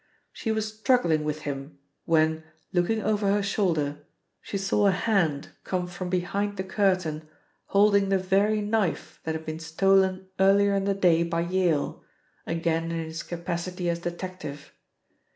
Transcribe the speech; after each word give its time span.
She 0.33 0.51
was 0.51 0.79
struggling 0.79 1.23
with 1.23 1.41
him, 1.43 1.77
when, 2.05 2.43
looking 2.73 3.03
over 3.03 3.31
her 3.31 3.43
shoulder, 3.43 3.99
she 4.41 4.57
saw 4.57 4.87
a 4.87 4.91
hand 4.91 5.49
come 5.63 5.85
from 5.85 6.09
behind 6.09 6.57
the 6.57 6.63
curtain 6.63 7.29
holding 7.67 8.09
the 8.09 8.17
very 8.17 8.61
knife 8.61 9.19
that 9.25 9.35
had 9.35 9.45
been 9.45 9.59
stolen 9.59 10.27
earlier 10.39 10.73
in 10.73 10.85
the 10.85 10.95
day 10.95 11.21
by 11.21 11.41
Yale 11.41 12.03
(again 12.47 12.85
in 12.85 12.97
his 13.05 13.21
capacity 13.21 13.91
as 13.91 13.99
detective). 13.99 14.73